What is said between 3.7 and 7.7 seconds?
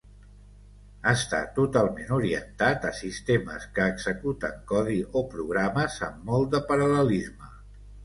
que executen codi o programes amb molt de paral·lelisme.